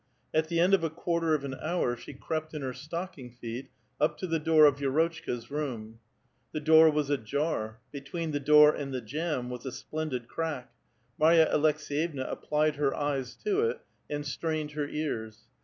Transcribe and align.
At 0.33 0.47
the 0.47 0.59
end 0.59 0.73
of 0.73 0.83
a 0.83 0.89
quarter 0.89 1.35
of 1.35 1.43
an 1.43 1.53
hour 1.61 1.95
she 1.95 2.15
crept 2.15 2.55
in 2.55 2.63
lier 2.63 2.73
stocking 2.73 3.29
feet 3.33 3.69
up 3.99 4.17
to 4.17 4.25
the 4.25 4.39
door 4.39 4.65
of 4.65 4.77
Vi^rotchka's 4.79 5.51
room. 5.51 5.99
The 6.53 6.59
door 6.59 6.89
was 6.89 7.11
ajar; 7.11 7.77
between 7.91 8.31
the 8.31 8.39
door 8.39 8.73
and 8.73 8.91
the 8.91 9.01
jamb 9.01 9.51
was 9.51 9.63
a 9.63 9.71
splendid 9.71 10.27
crack: 10.27 10.73
Marya 11.19 11.51
Aleks^yevna 11.53 12.31
applied 12.31 12.77
her 12.77 12.95
eyes 12.95 13.35
to 13.45 13.61
it 13.69 13.81
and 14.09 14.25
strained 14.25 14.71
her 14.71 14.87
eai*s. 14.87 15.43